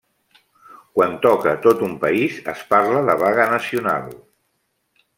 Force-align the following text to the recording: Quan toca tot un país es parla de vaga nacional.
Quan 0.99 1.13
toca 1.25 1.53
tot 1.67 1.85
un 1.89 1.95
país 2.05 2.41
es 2.55 2.65
parla 2.75 3.07
de 3.11 3.19
vaga 3.27 3.49
nacional. 3.55 4.13